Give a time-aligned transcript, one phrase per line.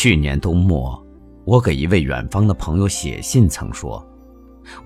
[0.00, 0.96] 去年冬末，
[1.44, 4.00] 我给一位远方的朋友写信，曾说：“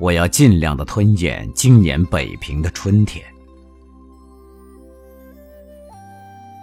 [0.00, 3.22] 我要尽量的吞咽今年北平的春天。”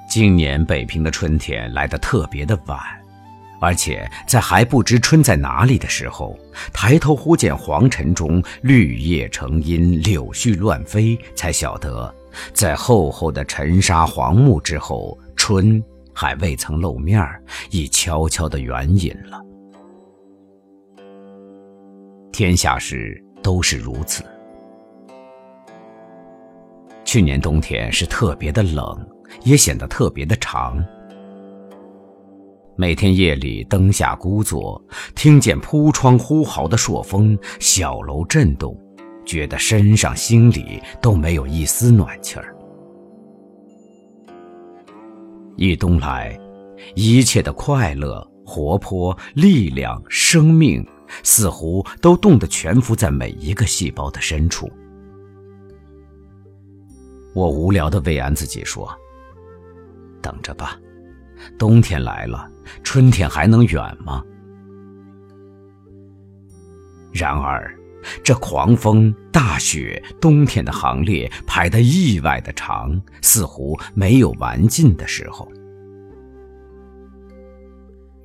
[0.10, 2.80] 今年北平的春天来得特别的晚，
[3.62, 6.36] 而且在还不知春在哪里的时候，
[6.74, 12.12] 抬头忽见黄尘中绿叶成荫，柳絮乱飞，才晓得，
[12.52, 15.80] 在厚厚的尘沙黄木之后，春
[16.20, 17.26] 还未曾露面
[17.72, 19.42] 已悄悄地远隐了。
[22.34, 24.22] 天下事都是如此。
[27.06, 29.08] 去年冬天是特别的冷。
[29.44, 30.84] 也显得特别的长。
[32.76, 34.82] 每天夜里灯下孤坐，
[35.16, 38.76] 听见铺窗呼号的朔风，小楼震动，
[39.26, 42.56] 觉得身上心里都没有一丝暖气儿。
[45.60, 46.40] 一冬来，
[46.96, 50.88] 一切的快乐、活泼、力量、生命，
[51.22, 54.72] 似乎都冻得蜷伏在每一个细胞的深处。
[57.36, 58.90] 我无聊地慰安自己说。
[60.22, 60.80] 等着吧，
[61.58, 62.50] 冬天来了，
[62.82, 64.24] 春天还能远吗？
[67.12, 67.78] 然而，
[68.24, 75.50] 这狂风、大雪、冬天的行列排得意外的长，似乎没有完尽的时候。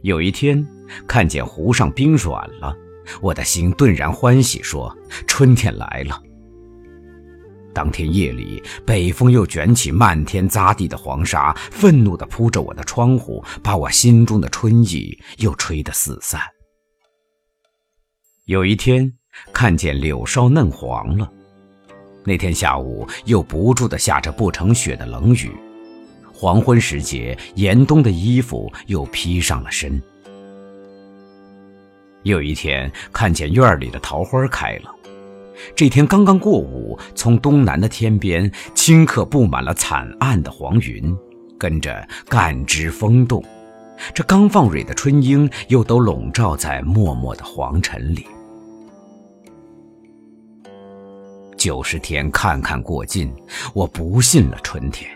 [0.03, 0.66] 有一天，
[1.06, 2.77] 看见湖上冰软了，
[3.22, 4.94] 我的心顿然欢喜，说
[5.27, 6.22] ：“春天来了。”
[7.75, 16.41] 当天夜里，北风又卷起漫天砸地的黄沙，愤怒地扑着我的窗户，把我心中的春意又吹得四散。
[18.44, 19.11] 有一天，
[19.52, 21.30] 看见柳梢嫩黄了。
[22.24, 25.50] 那天下午又不住地下着不成雪的冷雨，
[26.32, 30.00] 黄昏时节，严冬的衣服又披上了身。
[32.22, 34.91] 有一天，看见院里的桃花开了。
[35.76, 41.14] 这天刚刚过午，从东南的天边顷刻布满了惨暗的黄云，
[41.59, 43.44] 跟着干枝风动，
[44.14, 48.26] 这刚放蕊的春英又都笼罩在默默的黄尘里。
[51.64, 53.34] 九十天看看过尽，
[53.72, 55.10] 我不信了春天。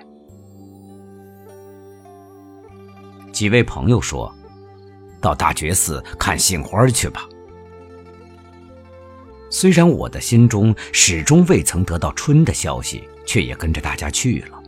[3.31, 4.35] 几位朋友说
[5.21, 7.29] ：“到大觉寺看杏花去吧。”
[9.53, 14.59] 虽然我的心中始终未曾得到春的消息，却也跟着大家去了。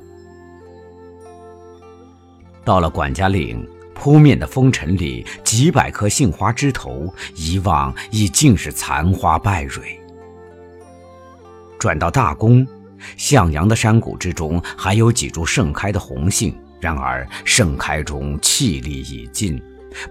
[2.62, 9.98] 到了管家岭，扑面的风尘里，几百棵杏花枝头，一望已尽是残花败蕊。
[11.80, 12.64] 转到大宫，
[13.16, 19.60] 向阳的山谷之中，还有几株盛开的红杏，然而盛开中气力已尽，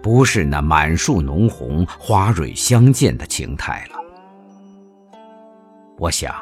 [0.01, 3.99] 不是那满树浓红、花蕊相间的情态了。
[5.99, 6.33] 我想，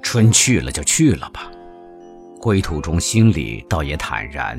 [0.00, 1.50] 春去了就去了吧。
[2.40, 4.58] 归途中，心里倒也坦然，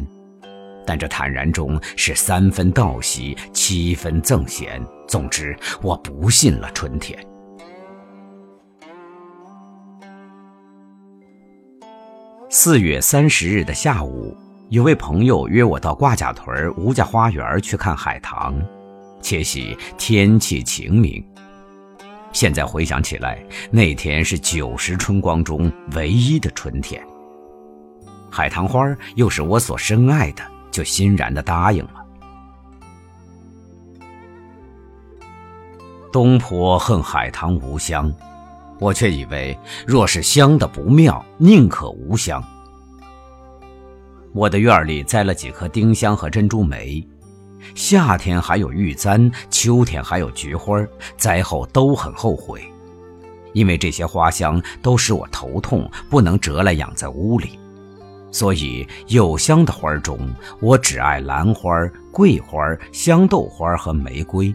[0.86, 4.80] 但这坦然中是三分道喜，七分憎嫌。
[5.08, 7.18] 总之，我不信了春天。
[12.64, 14.38] 四月三十日的下午，
[14.70, 18.54] 有位朋友约我到挂甲屯吴家花园去看海棠，
[19.20, 21.26] 且喜天气晴明。
[22.32, 27.04] 现在回想起来，那天是九十春光中唯一的春天。
[28.30, 32.06] 海棠花又是我所深爱的，就欣然的答应了。
[36.14, 38.14] 东坡恨海棠无香，
[38.82, 39.56] 我却以为
[39.86, 42.44] 若是香的不妙，宁可无香。
[44.34, 47.08] 我的院里栽了几棵丁香和珍珠梅。
[47.76, 50.84] 夏天还有玉簪，秋天还有菊花，
[51.16, 52.60] 栽后都很后悔，
[53.54, 57.60] 因为这些花香都使我头痛，不能折来养在屋里。
[58.32, 60.18] 所以有香的花中，
[60.60, 61.70] 我只爱兰花、
[62.12, 62.58] 桂花、
[62.92, 64.52] 香豆花和玫瑰；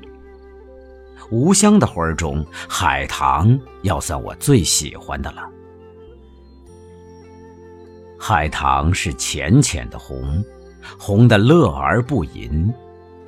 [1.30, 5.42] 无香的花中，海棠要算我最喜欢的了。
[8.18, 10.44] 海棠是浅浅的红，
[10.98, 12.72] 红的乐而不淫。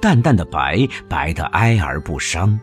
[0.00, 2.58] 淡淡的白，白的哀而不伤，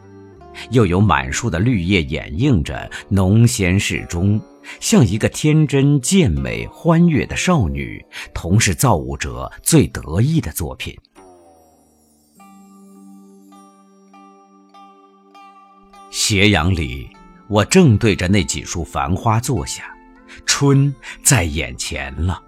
[0.72, 4.42] 又有满树的绿叶掩映着，浓鲜适中，
[4.80, 10.98] 像一个天真健美、欢悦的少女，同是造物者最得意的作品。
[16.28, 17.08] 斜阳里，
[17.48, 19.96] 我正对着那几束繁花坐下，
[20.44, 20.92] 春
[21.22, 22.42] 在眼前了。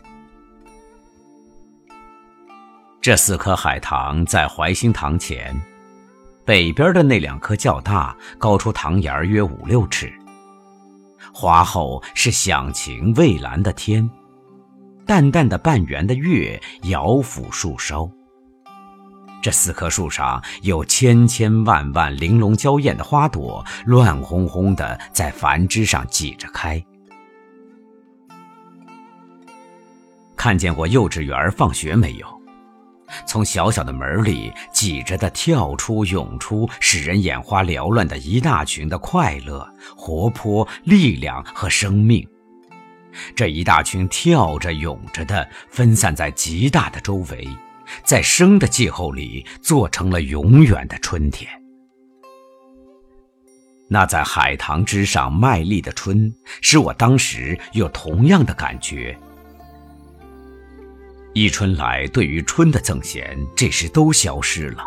[2.99, 5.55] 这四棵海棠在怀兴堂前，
[6.43, 10.11] 北边的那两棵较大，高出堂檐约五六尺。
[11.31, 14.09] 花后是响晴蔚蓝的天，
[15.05, 18.09] 淡淡的半圆的月摇抚树梢。
[19.41, 26.83] 这四棵树上有千千万万玲珑娇艳的花朵，乱哄哄的在繁枝上挤着开。
[30.35, 32.27] 看见过幼稚园放学没有？
[33.25, 42.27] 从小小的门里挤着的跳出涌出，使人眼花缭乱的一大群的快乐、活泼、力量和生命。
[43.33, 47.47] 这一大群跳着涌着的，分散在极大的周围，
[48.03, 51.49] 在生的气候里做成了永远的春天。
[53.89, 59.17] 那在海棠之上卖力的春，使我当时有同样的感觉。
[61.33, 64.85] 一春来，对于春的赠弦，这时都消失了。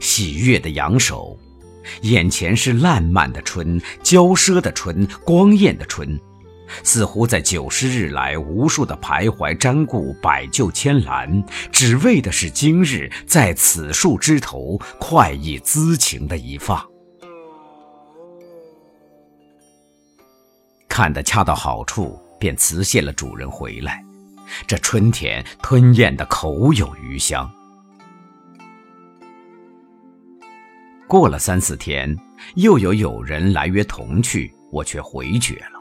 [0.00, 1.36] 喜悦的扬手，
[2.02, 6.20] 眼前是烂漫的春，骄奢的春，光艳的春，
[6.82, 16.84] 似乎在九十日来无数的徘徊瞻顾，百就千澜，只为的是今日在此树枝头快意恣情的一放。
[20.88, 24.02] 看得恰到好处，便辞谢了主人回来。
[24.66, 27.50] 这春天吞咽的口有余香。
[31.06, 32.16] 过了三四天，
[32.54, 35.75] 又有友人来约同去，我却回绝了。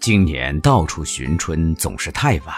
[0.00, 2.56] 今年到处寻春总是太晚，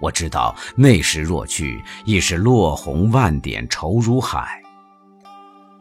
[0.00, 4.62] 我知道那时若去，已是落红万点愁如海。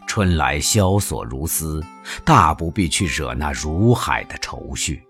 [0.08, 1.84] 春来萧索如丝，
[2.26, 5.04] 大不必去惹那如海的愁绪。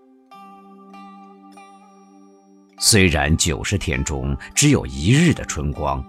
[2.78, 6.04] 虽然九十天中只有一日的春光，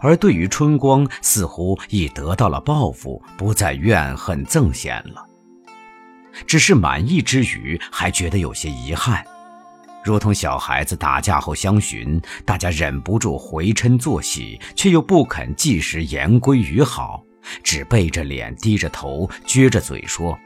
[0.00, 5.26] 而对于春光，似乎已得到了报复，不再怨恨憎嫌了。
[6.46, 9.24] 只是满意之余，还觉得有些遗憾，
[10.04, 17.22] 如同小孩子打架后相寻，大家忍不住回嗔作喜，却又不肯即时言归于好，
[17.62, 20.38] 只背着脸，低着头，撅着嘴说：“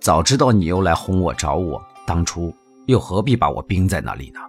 [0.00, 2.54] 早知道你又来哄我找我，当初。”
[2.86, 4.40] 又何必把我冰在那里呢？